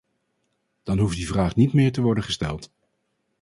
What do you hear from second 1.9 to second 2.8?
te worden gesteld.